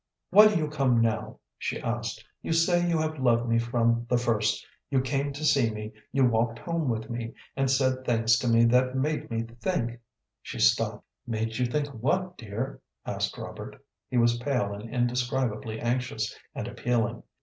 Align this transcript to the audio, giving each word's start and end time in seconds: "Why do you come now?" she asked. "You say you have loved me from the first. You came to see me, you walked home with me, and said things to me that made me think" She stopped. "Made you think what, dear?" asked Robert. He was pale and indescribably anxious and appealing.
"Why 0.31 0.47
do 0.47 0.57
you 0.57 0.67
come 0.67 0.99
now?" 0.99 1.37
she 1.59 1.79
asked. 1.79 2.25
"You 2.41 2.53
say 2.53 2.89
you 2.89 2.97
have 2.97 3.19
loved 3.19 3.47
me 3.47 3.59
from 3.59 4.07
the 4.09 4.17
first. 4.17 4.65
You 4.89 4.99
came 4.99 5.31
to 5.33 5.45
see 5.45 5.69
me, 5.69 5.91
you 6.11 6.25
walked 6.25 6.57
home 6.57 6.89
with 6.89 7.07
me, 7.11 7.35
and 7.55 7.69
said 7.69 8.03
things 8.03 8.39
to 8.39 8.47
me 8.47 8.65
that 8.65 8.95
made 8.95 9.29
me 9.29 9.43
think" 9.43 9.99
She 10.41 10.57
stopped. 10.57 11.05
"Made 11.27 11.59
you 11.59 11.67
think 11.67 11.89
what, 11.89 12.35
dear?" 12.35 12.81
asked 13.05 13.37
Robert. 13.37 13.75
He 14.09 14.17
was 14.17 14.39
pale 14.39 14.73
and 14.73 14.89
indescribably 14.89 15.79
anxious 15.79 16.35
and 16.55 16.67
appealing. 16.67 17.21